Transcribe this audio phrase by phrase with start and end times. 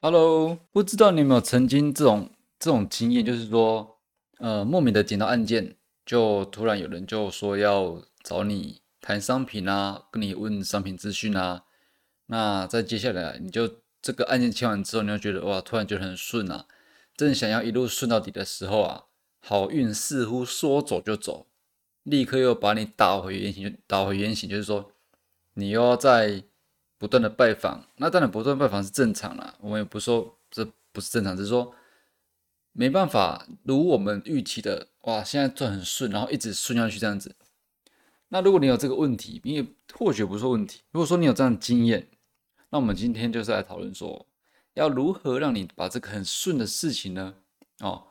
[0.00, 3.98] Hello，不知道你有没有曾经这种这种经验，就是说，
[4.38, 5.74] 呃，莫名的捡到案件，
[6.06, 11.64] 就突然有人就说要找你谈商品啊，跟你问商品资讯啊，
[12.26, 13.68] 那在接下来你就
[14.00, 16.66] 这个案件签完之后，你就觉得哇，突然觉得很顺啊，
[17.16, 19.06] 正想要一路顺到底的时候啊，
[19.40, 21.48] 好运似乎说走就走，
[22.04, 24.92] 立刻又把你打回原形，打回原形，就是说，
[25.54, 26.44] 你又要在。
[26.98, 29.54] 不断的拜访，那当然不断拜访是正常啦。
[29.60, 31.74] 我们也不说这不是正常，只是说
[32.72, 37.34] 没办法如我们预期的，哇，现在赚很顺，然后一直顺下去这样子。
[38.28, 40.82] 那如果你有这个问题，你也或许不是问题。
[40.90, 42.08] 如果说你有这样的经验，
[42.70, 44.26] 那我们今天就是来讨论说，
[44.74, 47.36] 要如何让你把这个很顺的事情呢？
[47.78, 48.08] 哦，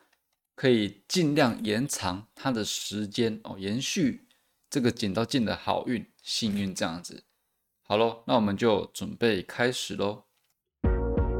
[0.55, 4.25] 可以尽量延长它的时间哦，延续
[4.69, 7.23] 这个捡到剑的好运、幸运这样子。
[7.89, 10.25] 好喽，那我们就准备开始喽。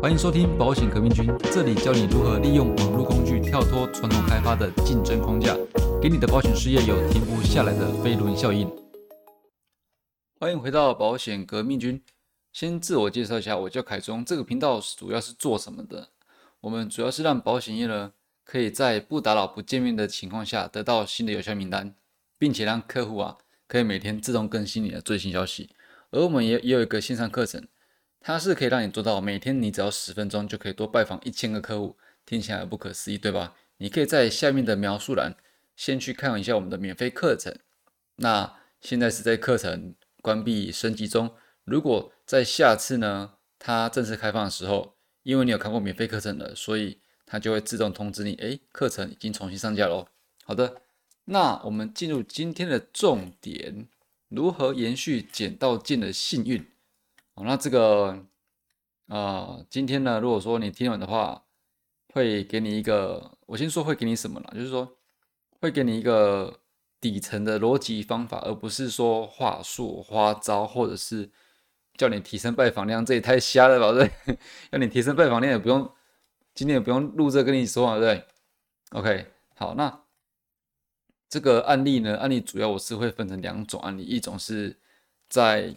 [0.02, 5.54] 欢迎收听保险革命军，这里教你如何利用网络工具跳脱传统开发的竞争框架，
[6.02, 8.66] 给你的保险事业有停不下来的飞轮效应。
[10.40, 12.02] 欢迎回到保险革命军，
[12.54, 14.24] 先自我介绍一下，我叫凯中。
[14.24, 16.08] 这个频道主要是做什么的？
[16.62, 18.14] 我们主要是让保险业呢，
[18.46, 21.94] 可以在不打扰、不见面的情况下，得到新的有效名单，
[22.38, 25.72] 并且让客户啊，可以每天自动更新你的最新消息。
[26.18, 27.68] 而我们也也有一个线上课程，
[28.20, 33.56] 它是可以让你做到每天你只要十分钟就可以多拜访一千个客户，听起来不可思议，对吧？
[33.78, 35.36] 你可以在下面的描述栏
[35.76, 37.56] 先去看一下我们的免费课程。
[38.16, 39.94] 那现在是在课程
[40.24, 50.08] 关闭升级中，如果在下次呢它正式开放的时候，因为你有看过免费课程了，所以它就会自动通知你，诶，课程已经重新上架喽。
[50.44, 50.82] 好的，
[51.26, 53.88] 那我们进入今天的重点。
[54.30, 56.66] 如何延续捡到剑的幸运？
[57.36, 58.26] 哦，那这个
[59.08, 61.46] 啊，今天呢，如果说你听完的话，
[62.14, 64.50] 会给你一个，我先说会给你什么呢？
[64.54, 64.98] 就是说
[65.62, 66.60] 会给你一个
[67.00, 71.30] 底层的逻辑方法，而不是说话术、花招，或者是
[71.96, 73.92] 叫你提升拜访量，这也太瞎了吧？
[73.94, 74.12] 对，
[74.72, 75.90] 要你提升拜访量也不用，
[76.54, 78.26] 今天也不用录这跟你说嘛，对
[78.92, 80.07] ？OK，好，那。
[81.30, 84.78] 这个案例呢，案例主要我是会分成两种案例，一种是
[85.28, 85.76] 在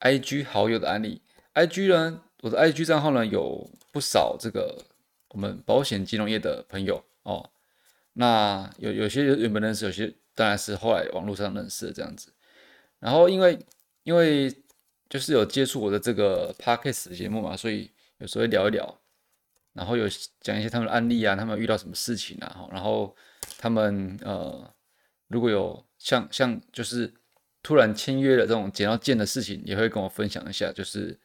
[0.00, 1.22] IG 好友的案例
[1.54, 4.84] ，IG 呢，我的 IG 账号呢有不少这个
[5.28, 7.48] 我们保险金融业的朋友哦，
[8.14, 12.32] 那有有些原本认识，有些当然是后来网络上认识的这样子，
[12.98, 13.56] 然后因为
[14.02, 14.52] 因为
[15.08, 17.88] 就是有接触我的这个 Podcast 节目嘛，所以
[18.18, 19.00] 有时候会聊一聊，
[19.74, 20.08] 然后有
[20.40, 23.14] 讲一些他们的案例啊，他们遇到什么事情啊，然后
[23.58, 24.74] 他们呃。
[25.28, 27.14] 如果有像像就是
[27.62, 31.18] 突然签约的这种捡到剑的事情，也会跟我分享一下，就是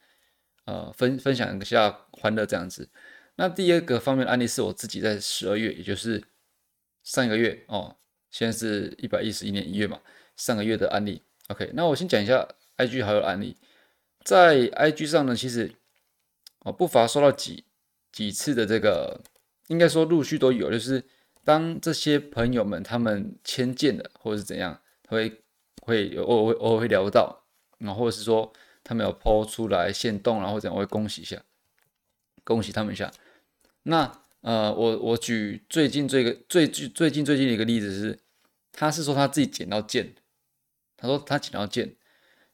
[0.66, 2.88] 呃分分享一下欢乐这样子。
[3.36, 6.22] 那第二个方面的案例是我自己在十二月，也就是
[7.02, 7.96] 上个月哦，
[8.30, 10.00] 现在是一百一十一年一月嘛，
[10.36, 11.22] 上个月的案例。
[11.48, 13.56] OK，那我先讲一下 IG 好友案例，
[14.22, 15.72] 在 IG 上呢，其实
[16.60, 17.64] 哦不乏收到几
[18.12, 19.22] 几次的这个，
[19.68, 21.04] 应该说陆续都有，就是。
[21.44, 25.42] 当这些朋友们他们签见了，或者是怎样，会
[25.82, 27.44] 会有偶尔偶尔会聊到，
[27.78, 28.50] 然后或者是说
[28.82, 31.42] 他们有抛出来现动，然后这样我会恭喜一下，
[32.42, 33.12] 恭喜他们一下。
[33.82, 34.10] 那
[34.40, 38.18] 呃，我我举最近这个最最最近最近的一个例子是，
[38.72, 40.14] 他是说他自己捡到剑，
[40.96, 41.94] 他说他捡到剑，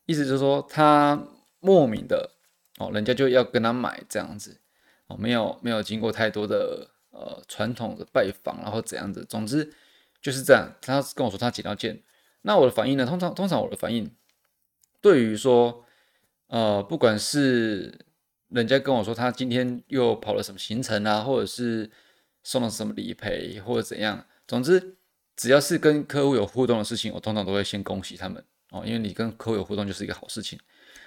[0.06, 1.28] 意思就是说他
[1.60, 2.32] 莫名的
[2.78, 4.60] 哦，人家就要跟他买这样子
[5.06, 6.89] 哦，没有没有经过太多的。
[7.12, 9.72] 呃，传统的拜访，然后怎样子，总之
[10.22, 10.72] 就是这样。
[10.80, 12.00] 他跟我说他捡到剑，
[12.42, 13.04] 那我的反应呢？
[13.04, 14.08] 通常通常我的反应，
[15.00, 15.84] 对于说，
[16.46, 18.06] 呃，不管是
[18.48, 21.90] 人家跟我说他今天又跑了什么行程啊，或者是
[22.44, 24.96] 送了什么理赔或者怎样，总之
[25.34, 30.56] 只要是跟客户有互动的事情，我通常都会先恭喜他们哦，因为你跟客户有互动就是一个好事情。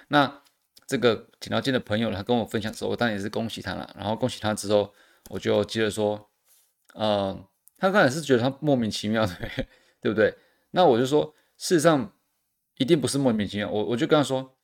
[0.08, 0.42] 那
[0.86, 3.90] 这个捡到剑的朋友，他跟我分享之后，我当然也是恭喜他了。
[3.96, 4.92] 然后恭喜他之后。
[5.30, 6.30] 我就接着说，
[6.94, 7.48] 呃，
[7.78, 9.34] 他刚才是觉得他莫名其妙的，
[10.00, 10.36] 对不对？
[10.72, 12.14] 那我就说，事实上
[12.76, 13.70] 一定不是莫名其妙。
[13.70, 14.56] 我我就跟他说，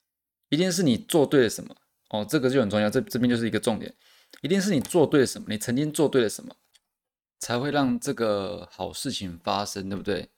[0.51, 1.75] 一定是你做对了什么
[2.11, 2.91] 哦，这个就很重要。
[2.91, 3.95] 这这边就是一个重点，
[4.43, 6.55] 一定是你做对了什么，你曾经做对了什么，
[7.39, 10.29] 才会让这个好事情发生，对不对？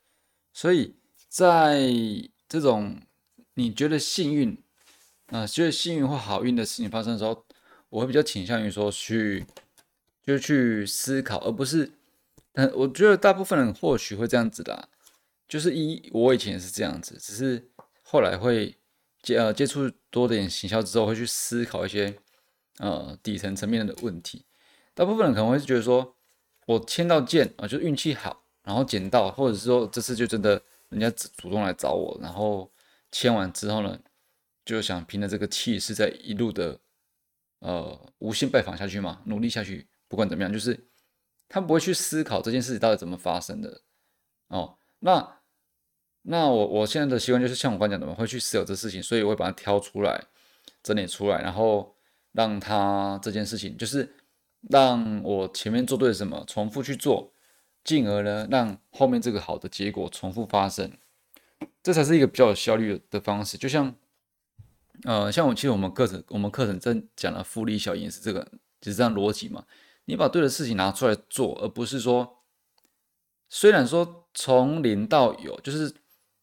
[0.53, 0.95] 所以
[1.27, 1.91] 在
[2.47, 3.01] 这种
[3.55, 4.63] 你觉得幸运
[5.27, 7.45] 啊，觉得幸运或好运的事情发生的时候，
[7.89, 9.45] 我会比较倾向于说去。
[10.25, 11.91] 就去思考，而不是，
[12.51, 14.89] 但我觉得大部分人或许会这样子的，
[15.47, 17.69] 就是一我以前也是这样子，只是
[18.01, 18.77] 后来会
[19.21, 22.15] 接呃接触多点行销之后，会去思考一些
[22.79, 24.45] 呃底层层面的问题。
[24.93, 26.15] 大部分人可能会觉得说，
[26.65, 32.71] 我签到件啊，就运气好，然后捡到，或者是说这次就真的人家主动来找我，然后
[33.11, 33.99] 签完之后呢，
[34.63, 36.79] 就想凭着这个气势在一路的
[37.59, 40.87] 呃无限拜访下去嘛，努力下去，不管怎么样，就是
[41.49, 43.81] 他不会去思考这件事情到底怎么发生的
[44.49, 44.77] 哦。
[44.99, 45.39] 那
[46.21, 50.25] 那我我现在的习惯就是像我刚讲的嘛，会去思考这事情，所以我会把它挑出来，
[50.83, 51.95] 整理出来，然后
[52.33, 54.13] 让他这件事情就是。
[54.69, 57.33] 让我前面做对什么，重复去做，
[57.83, 60.89] 进而呢，让后面这个好的结果重复发生，
[61.83, 63.57] 这才是一个比较有效率的方式。
[63.57, 63.93] 就像，
[65.03, 68.41] 呃，像我其实我们课程，我们课程正讲了复利效应是这个，
[68.79, 69.65] 就是这样逻辑嘛。
[70.05, 72.43] 你把对的事情拿出来做，而不是说，
[73.49, 75.93] 虽然说从零到有，就是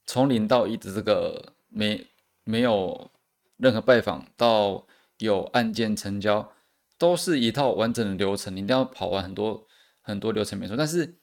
[0.06, 2.06] 从零到一的这个没
[2.44, 3.10] 没有
[3.56, 4.86] 任何拜访到
[5.18, 6.52] 有案件成交。
[6.98, 9.66] 都是一套完整的流程，你一定要跑完很多
[10.02, 10.76] 很多流程没错。
[10.76, 11.16] 但是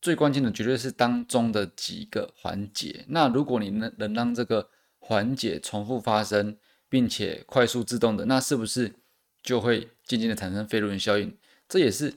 [0.00, 3.04] 最关键的绝对是当中的几个环节。
[3.08, 4.70] 那如果你能能让这个
[5.00, 6.56] 环节重复发生，
[6.88, 8.94] 并且快速自动的，那是不是
[9.42, 11.36] 就会渐渐的产生飞轮效应？
[11.72, 12.12] 这也是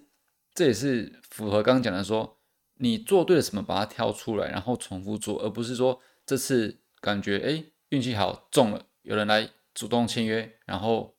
[0.54, 2.42] 这也是符合刚刚讲的说，
[2.74, 11.16] 你做对了什么，把它挑出来，然后重复做，而不是说这次感觉哎运气好中了，有人来主动签约，然后。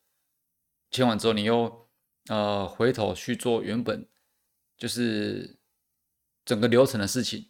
[0.88, 1.88] 签完之后，你又
[2.28, 4.06] 呃回头去做原本
[4.78, 5.58] 就是
[6.44, 7.48] 整个流程的事情，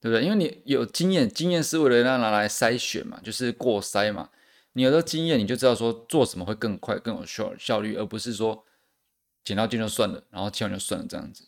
[0.00, 0.24] 对不对？
[0.24, 4.30] 因为你有经验，经验是为了让拿来筛选嘛，就是过筛嘛。
[4.74, 8.64] 你有了经验，你就知道说做什么会更快、更有效效率，而不是说
[9.44, 11.44] 捡到件就算了，然后签完就算了这样子。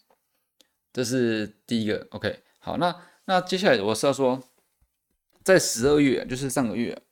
[0.93, 2.07] 这是第一个。
[2.11, 2.95] OK，好，那
[3.25, 4.43] 那接下来我是要说，
[5.43, 7.03] 在十二月，就是上个月。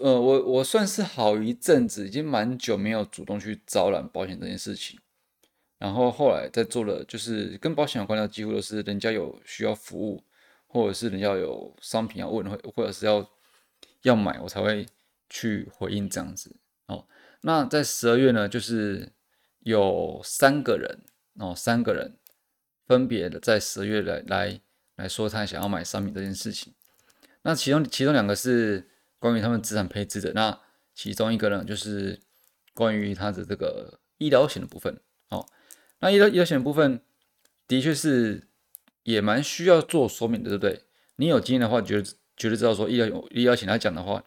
[0.00, 4.98] 呃，我我算是好一阵子，已经蛮久没有主动去招揽保险这件事情。
[5.78, 10.24] 然后后来在做了，就是跟保险有关的，几乎都是人家有需要服务，
[10.66, 13.30] 或者是人家有商品要问，或或者是要
[14.02, 14.86] 要买，我才会
[15.28, 16.56] 去回应这样子。
[16.86, 17.06] 哦，
[17.42, 19.12] 那在十二月呢，就是
[19.64, 21.00] 有三个人
[21.40, 22.16] 哦，三个人
[22.86, 24.60] 分别的在十月来来
[24.96, 26.72] 来说他想要买商品这件事情。
[27.42, 28.88] 那其中其中两个是。
[29.20, 30.60] 关于他们资产配置的那
[30.92, 32.20] 其中一个呢，就是
[32.74, 35.00] 关于他的这个医疗险的部分。
[35.30, 35.48] 哦，
[36.00, 37.00] 那医疗医疗险部分
[37.66, 38.46] 的确是
[39.02, 40.82] 也蛮需要做说明的，对不对？
[41.16, 42.02] 你有经验的话，觉得
[42.36, 44.22] 绝对知道说医疗医疗险来讲的话，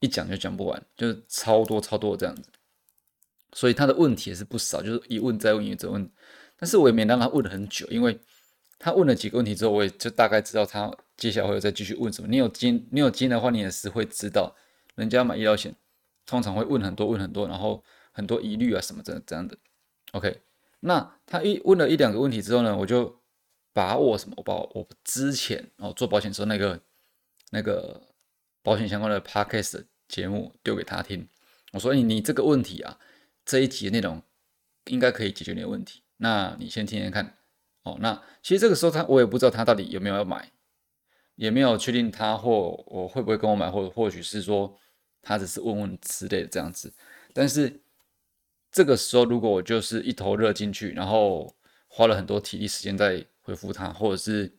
[0.00, 2.50] 一讲就讲不完，就是超多超多这样子。
[3.54, 6.10] 所以他的问题也是不少，就是一问再问，一直问。
[6.58, 8.20] 但是我也没让他问了很久，因为
[8.78, 10.94] 他问了几个问题之后，我也就大概知道他。
[11.16, 12.26] 接下来会再继续问什么？
[12.26, 14.52] 你有金，你有金的话，你也是会知道，
[14.96, 15.72] 人家买医疗险
[16.26, 19.56] 通常会问很多，问很多，然后很多疑虑啊什么这这样的。
[20.10, 20.40] OK，
[20.80, 23.20] 那他一问了一两个问题之后呢，我就
[23.72, 26.80] 把我什么，我把我之前哦做保险时候那个
[27.50, 28.08] 那个
[28.64, 31.28] 保险相关的 podcast 节目丢给他听。
[31.72, 32.98] 我说你你这个问题啊，
[33.44, 34.22] 这一集的内容
[34.86, 37.36] 应该可以解决你的问题，那你先听听看。
[37.82, 40.50] 哦，那其实这个时候他我也不知道他到底有没有要买。
[41.36, 44.78] 也没有确定他或我会不会跟我买，或者或许是说
[45.20, 46.94] 他只是问问之类的这样子。
[47.32, 47.82] 但是
[48.70, 51.52] 这个时候，如果我就是一头热进去，然后
[51.88, 54.56] 花了很多体力时间在回复他，或者是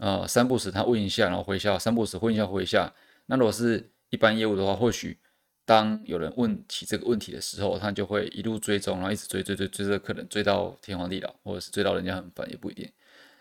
[0.00, 2.92] 呃三步时他问一下，然后回一下，三步时问一下回一下。
[3.24, 5.18] 那如果是一般业务的话，或许
[5.64, 12.90] 当有人问起这个问题的时候，他就会一路追踪，然后一直追追追追这客人，追到天荒地老，或者是追到人家很烦也不一定。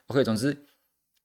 [0.08, 0.66] OK，总之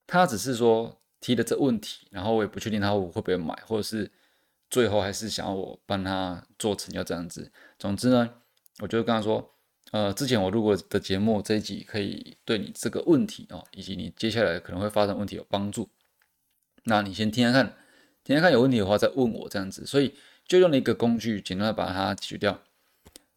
[0.05, 1.01] 他只是说。
[1.19, 4.09] 提了这问题，然后我也不确定他会不会买，或者是
[4.69, 7.51] 最后还是想要我帮他做成要这样子。
[7.79, 8.29] 总之呢，
[8.81, 9.55] 我就跟他说，
[9.91, 15.89] 呃，之前我录过的节目这一集可以对你这个问题哦，以及你接下来可能会发生问题有帮助。
[16.83, 17.65] 那你先听听看，
[18.23, 19.87] 听听看有问题的话再问我这样子。
[19.87, 20.13] 所以
[20.47, 22.61] 就用了一个工具，简单的把它解决掉。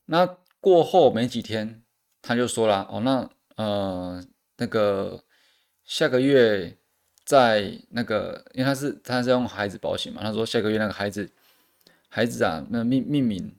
[0.06, 1.82] 那过后没几天，
[2.22, 4.24] 他就说了，哦，那呃
[4.56, 5.24] 那个
[5.84, 6.76] 下个月。
[7.22, 11.30] 在那个，因为他是他是用孩子保险嘛，他说下个月那个孩子
[12.08, 13.54] 孩子啊，那命命名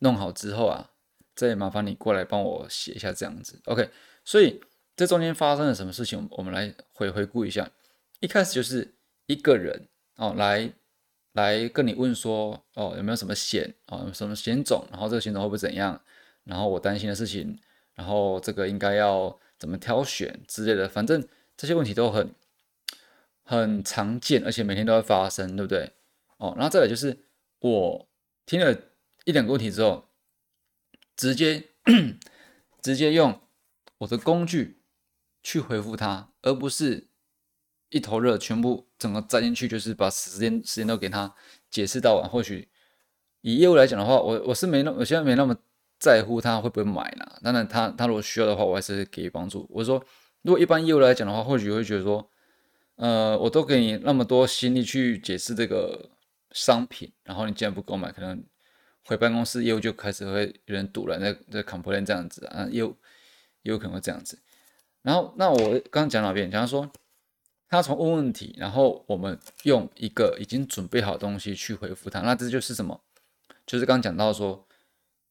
[0.00, 0.90] 弄好之后啊，
[1.34, 3.88] 再麻烦你过来帮我写一下这样子，OK。
[4.22, 4.60] 所以
[4.94, 7.70] 这中间发生了什么事情，我们来回回顾一下。
[8.20, 10.70] 一开始就是一个人哦，来
[11.36, 16.02] 来跟你问说，哦有没有什么险哦，什么险种，然后这个险种会不会怎样，
[16.44, 17.58] 然后我担心的事情，
[17.94, 21.26] 然后这个应该要怎么挑选之类的，反正
[21.56, 22.34] 这些问题都很。
[23.48, 25.92] 很常见，而且每天都会发生，对不对？
[26.38, 27.16] 哦，然后再来就是
[27.60, 28.08] 我
[28.44, 28.76] 听了
[29.24, 30.08] 一两个问题之后，
[31.14, 31.62] 直接
[32.82, 33.40] 直接用
[33.98, 34.82] 我的工具
[35.44, 37.06] 去回复他，而不是
[37.96, 41.34] 一头热，全部整个栽进去，就是把时间时间都给他
[41.70, 42.28] 解释到完。
[42.28, 42.68] 或许
[43.40, 45.56] 以业务来讲的话，我我是没那我现在没那么
[45.98, 47.38] 在乎他会不会买啦。
[47.42, 49.66] 当然，他他如果需要的话，我还是给予帮助。
[49.70, 50.02] 我说，
[50.42, 52.30] 如果一般业务来讲的话，或许会觉得说，
[52.96, 56.10] 呃，我都给你那么多心力去解释这个
[56.52, 58.44] 商品，然后你既然不购买，可能。
[59.08, 62.88] 回办公室业务就开始会有人堵了，那这 complain 这样子啊，业务
[63.62, 64.36] 也有可能会这样子。
[65.02, 65.56] 然后，那我
[65.92, 66.50] 刚刚讲哪边？
[66.50, 66.90] 讲说
[67.68, 73.00] 他从问问题，然后我们用一个已经准备好的东西去回复他，那这就是什么？
[73.66, 74.66] 就是刚刚讲到说，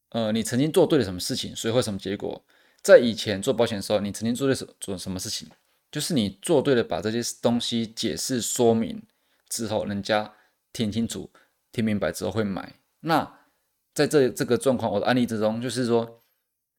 [0.09, 2.43] 呃，你曾经做对了什么事情，所以会什么结果？
[2.81, 5.49] 在以前做保险的时候，你曾经做对什做什么事情？
[5.91, 9.01] 就是你做对了，把这些东西解释说明
[9.47, 10.33] 之后，人家
[10.73, 11.29] 听清楚、
[11.71, 12.73] 听明白之后会买。
[12.99, 13.39] 那
[13.93, 16.21] 在这这个状况，我的案例之中，就是说，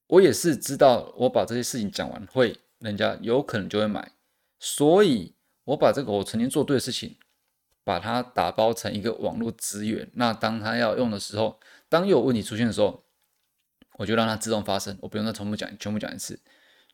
[0.09, 4.13] 我也是知道，我把这些事情讲完，会人家有可能就会买，
[4.61, 5.33] 所以
[5.67, 7.17] 我把这个我曾经做对的事情，
[7.85, 10.11] 把它打包成一个网络资源。
[10.15, 13.05] 那当他要用的时候，当有问题出现的时候，
[13.99, 16.41] 我就让它自动发生，我不用再重复讲，全部讲一次，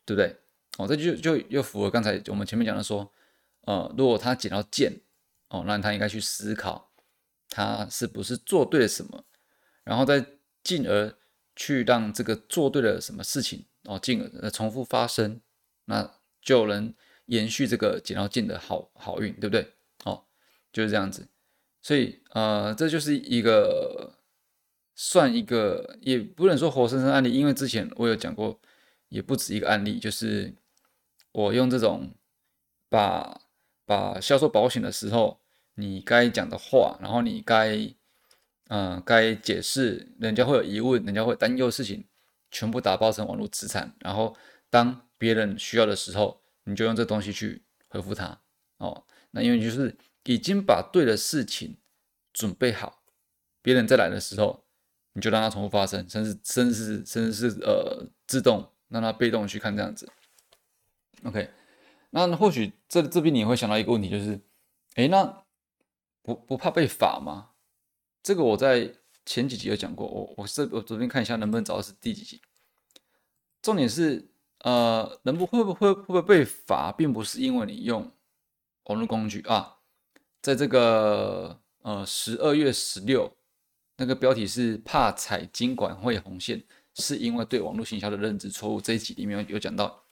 [0.05, 0.35] 对不对？
[0.77, 3.11] 哦，这就就又符合刚才我们前面讲的说，
[3.61, 5.01] 呃，如果他捡到剑，
[5.49, 6.91] 哦，那他应该去思考，
[7.49, 9.25] 他是不是做对了什么。
[9.83, 10.25] 然后再
[10.63, 11.15] 进而
[11.55, 15.41] 去让这个做对了什么事情哦，进而重复发生，
[15.85, 16.09] 那
[16.41, 16.93] 就能
[17.25, 19.73] 延续这个捡到剑的好好运，对不对？
[20.05, 20.23] 哦，
[20.71, 21.27] 就是这样子。
[21.81, 24.19] 所以呃，这就是一个
[24.95, 28.59] 算一个，也不能说活生生案例，因为之前我有讲过，
[29.09, 30.53] 也不止一个案例，就是
[31.31, 32.11] 我用这种
[32.89, 33.41] 把
[33.85, 35.39] 把销售保险的时候，
[35.75, 37.93] 你该讲的话，然后你该。
[38.69, 42.05] 嗯，该解释，人家会有疑问，人家会担忧事情，
[42.49, 44.35] 全部打包成网络资产，然后
[44.69, 48.41] 当别人需要的时候，你就用这东西去回复他。
[48.77, 51.77] 哦，那因为就是已经把对的事情
[52.33, 53.03] 准备好，
[53.61, 54.65] 别人再来的时候，
[55.13, 60.11] 你就让它重复发生，甚至甚至是甚至是呃自动让它被动去看这样子。
[61.23, 61.49] OK，
[62.09, 64.41] 那或许这这边你会想到一个问题，就是，
[64.95, 65.45] 哎，那
[66.21, 67.51] 不不怕被罚吗？
[68.21, 68.93] 这个我在
[69.25, 72.41] 前几集有讲过，我我是我昨天看一下能不能找到是第几集。
[73.61, 74.27] 重点是，
[74.63, 78.11] 呃，能不会不会会不会被罚，并不是因为你用
[78.85, 79.77] 网络工具啊。
[80.41, 83.37] 在这个呃十二月十六，
[83.97, 86.65] 那个标题是怕踩金管会红线，
[86.95, 88.81] 是因为对网络行销的认知错误。
[88.81, 90.05] 这一集里面有讲到，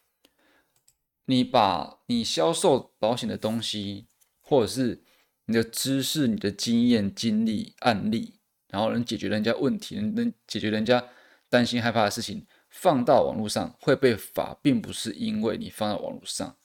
[1.26, 4.08] 你把你销售保险的东西，
[4.40, 5.04] 或者是。
[5.46, 8.40] 你的知识、你的经验、经历、案例，
[8.70, 11.04] 然后能解决人家问题，能能解决人家
[11.50, 16.56] 担心害怕的事情，放到网络上会被罚，并不是因为你放到网络上，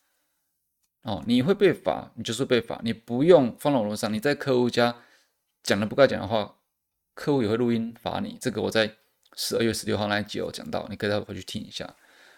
[1.03, 4.97] 哦，你会被罚，你就是被罚，你不用放到网络上，你在客户家
[5.63, 6.57] 讲了不该讲的话，
[7.13, 8.39] 客户也会录音罚你。
[8.41, 8.91] 这个我在
[9.35, 11.95] 十二月十六号那一集有讲到，你可以再回去听一下。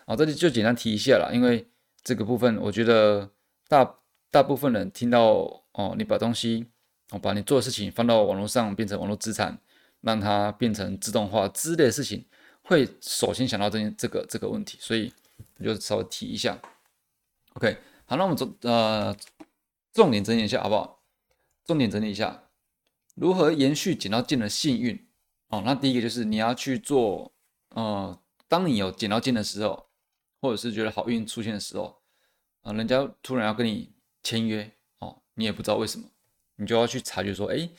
[0.06, 1.70] 哦，这里就简单提一下啦，因为
[2.02, 3.30] 这个部分我觉得
[3.68, 3.94] 大。
[4.30, 6.66] 大部分人听到哦，你把东西，
[7.12, 9.58] 哦，把你做的事情放到网络上变成网络资产，
[10.02, 12.26] 让它变成自动化之类的事情，
[12.68, 15.12] 会首先想到这这个这个问题，所以
[15.56, 16.56] 我就稍微提一下。
[17.54, 19.16] OK，好，那我们重呃
[19.92, 21.02] 重点整理一下好不好？
[21.64, 22.44] 重点整理一下，
[23.14, 25.06] 如何延续捡到剑的幸运？
[25.48, 27.32] 哦，那第一个就是你要去做，
[27.70, 29.88] 呃，当你有捡到剑的时候，
[30.40, 32.00] 或者是觉得好运出现的时候，
[32.60, 33.90] 啊，人家突然要跟你。
[34.20, 36.04] 签约哦，你也不知道为什么，
[36.56, 37.70] 你就要去察觉说，哎，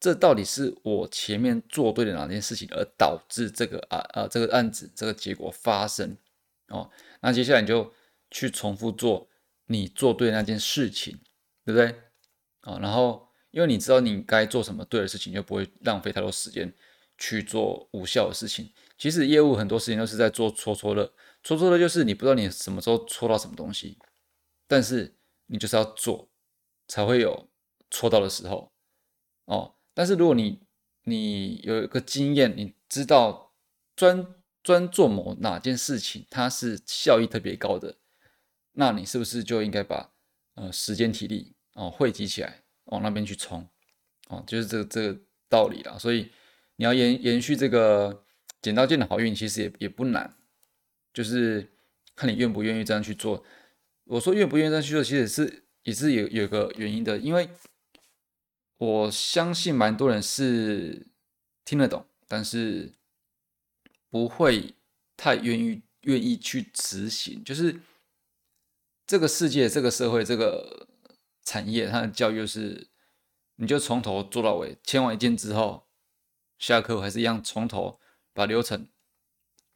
[0.00, 6.16] 这到底是我前面做对了哪件事情，而导致这个啊啊这个案子这个结果发生
[6.68, 6.90] 哦。
[7.20, 7.92] 那接下来你就
[8.30, 9.28] 去重复做
[9.66, 11.20] 你做对那件事情，
[11.64, 11.94] 对不对？
[12.62, 16.72] 啊，然后因为你知道你该做什么对的事情，就不会浪费太多时间
[17.18, 18.72] 去做无效的事情。
[18.98, 21.12] 其实业务很多事情都是在做搓搓乐，
[21.44, 23.98] 搓搓乐就是你不知道你什么时候搓到什么东西，
[24.66, 25.14] 但是。
[25.52, 26.30] 你就是要做，
[26.86, 27.50] 才会有
[27.90, 28.70] 戳到的时候
[29.46, 29.74] 哦。
[29.94, 30.60] 但是如果你
[31.04, 33.52] 你有一个经验，你知道
[33.96, 37.96] 专专做某哪件事情，它是效益特别高的，
[38.72, 40.12] 那你是不是就应该把
[40.54, 43.68] 呃时间体力哦汇集起来往那边去冲
[44.28, 44.44] 哦？
[44.46, 45.98] 就是这个这个道理啦。
[45.98, 46.30] 所以
[46.76, 48.24] 你要延延续这个
[48.60, 50.36] 捡到剑的好运，其实也也不难，
[51.12, 51.72] 就是
[52.14, 53.44] 看你愿不愿意这样去做。
[54.04, 57.48] 我说愿不愿意这样去做，其实是也是有有个原因的，因为
[58.80, 61.06] 我相信蛮多人是
[61.66, 62.94] 听得懂，但是
[64.08, 64.74] 不会
[65.18, 67.78] 太愿意愿意去执行，就是
[69.06, 70.88] 这个世界、这个社会、这个
[71.42, 72.88] 产业，它的教育是，
[73.56, 75.86] 你就从头做到尾，签完一件之后，
[76.58, 78.00] 下课还是一样从头
[78.32, 78.88] 把流程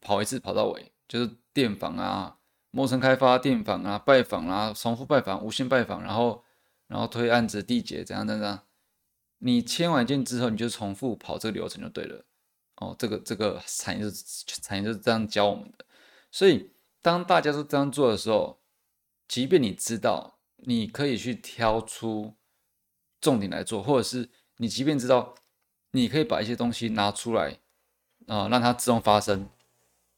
[0.00, 2.38] 跑一次跑到尾，就是电访啊、
[2.70, 6.42] 陌生开发、电访啊、拜访啊、重复拜访、无限拜访，然后
[6.86, 8.62] 然后推案子、递解怎样怎样，
[9.46, 12.24] 你签完件之后，你就重复跑这个流程就对了。
[12.76, 14.10] 哦，这个这个产业是
[14.62, 15.84] 产业就是这样教我们的，
[16.30, 16.70] 所以
[17.02, 18.58] 当大家都这样做的时候，
[19.28, 22.34] 即便你知道你可以去挑出
[23.20, 25.34] 重点来做，或者是你即便知道
[25.90, 27.60] 你可以把一些东西拿出来
[28.26, 29.48] 啊，让它自动发生，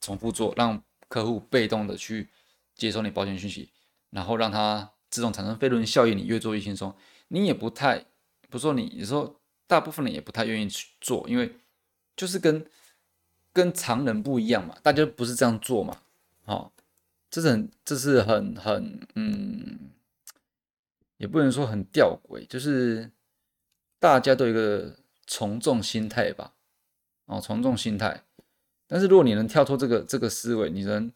[0.00, 2.30] 重复做，让客户被动的去
[2.76, 3.71] 接收你保险讯息，
[4.11, 6.97] 然后让它自动产生飞轮效应，你越做越轻松，
[7.28, 8.06] 你也不太
[8.49, 11.55] 不说你，有时候大部分人也不太愿意去做，因为。
[12.17, 12.65] 就是跟
[13.53, 16.00] 跟常人不一样嘛，大家不是这样做嘛，
[16.47, 16.73] 好，
[17.29, 19.91] 这是很这是很很嗯，
[21.19, 23.11] 也不能说很吊诡，就是
[23.99, 26.55] 大家都有一个从众心态吧，
[27.26, 28.25] 哦，从众心态。
[28.87, 31.12] 但是如果你能跳脱这个这个思维，你能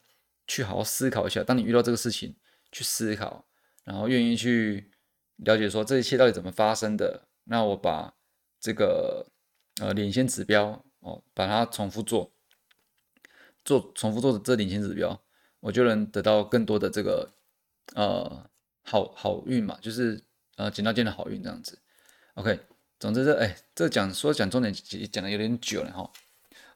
[0.47, 2.37] 去好好思考一下，当你遇到这个事情
[2.71, 3.47] 去思考，
[3.85, 4.90] 然后愿意去
[5.45, 8.15] 了解说这一切到底怎么发生的，那我把
[8.59, 9.27] 这个
[9.81, 10.85] 呃领先指标。
[11.03, 12.31] 哦，把它重复做，
[13.65, 15.19] 做重复做的这领先指标，
[15.61, 17.33] 我就能得到更多的这个
[17.95, 18.51] 呃
[18.83, 20.23] 好好运嘛，就是
[20.57, 21.79] 呃捡到件的好运这样子。
[22.35, 22.61] OK，
[22.99, 24.71] 总之这哎这讲说讲重点
[25.11, 26.13] 讲的有点久了哈，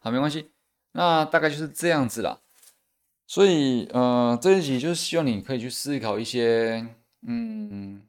[0.01, 0.51] 好没关系，
[0.93, 2.41] 那大概就是这样子啦。
[3.27, 6.87] 所以呃这一集就是希望你可以去思考一些，
[7.27, 8.01] 嗯，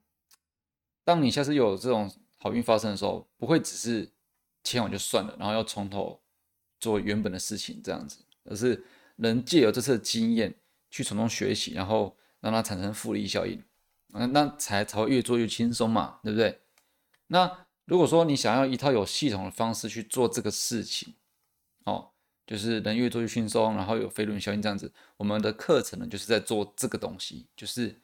[1.05, 4.11] 当你下次有这种好运发生的时候，不会只是。
[4.67, 6.19] 签完就算了，然后要从头
[6.79, 8.83] 做原本的事情，这样子，而是
[9.17, 10.55] 能借由这次的经验
[10.89, 13.63] 去从中学习，然后让它产生复利效应，
[14.11, 16.61] 啊，那才才会越做越轻松嘛，对不对？
[17.27, 21.13] 那如果说你想要一套有系统的方式去做这个事情，
[21.83, 22.09] 哦，
[22.47, 28.01] 就是能越做越轻松，然后有飞轮效应这样子，我们的课程呢就是在做这个东西，就是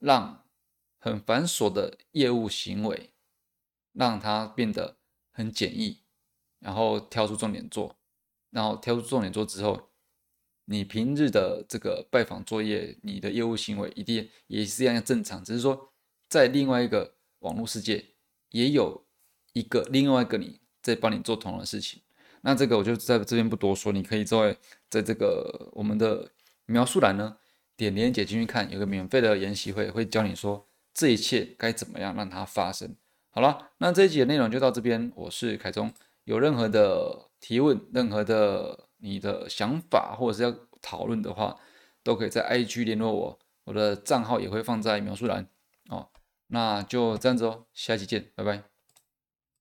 [0.00, 0.44] 让
[1.00, 3.10] 很繁琐的业务行为
[3.92, 4.98] 让它变得
[5.32, 6.02] 很简易。
[6.62, 7.96] 然后挑出重点做，
[8.50, 9.88] 然后挑出重点做之后，
[10.66, 15.90] 你平日的这个拜访作业，你的业务行为一定也是一样正常，只是说
[16.28, 18.04] 在另外一个网络世界，
[18.50, 19.06] 也有
[19.54, 22.02] 一个另外一个你在帮你做同样的事情。
[22.42, 24.58] 那这个我就在这边不多说，你可以在
[24.90, 26.30] 在这个我们的
[26.66, 27.38] 描述栏呢
[27.74, 30.68] 点连接进去看，有个免费的研习会，会教你说
[31.00, 32.94] 这一切该怎么样让它发生。
[33.30, 35.90] 好了，那这一集的内容就到这边，我是凯中。
[36.24, 41.56] 有任何的提问，任何的你的想法，或者是要讨论的话，
[42.02, 45.48] 都可以在 IG 联络我，我的账号也会放在描述栏
[45.88, 46.10] 哦。
[46.48, 48.69] 那就这样子哦，下期见，拜拜。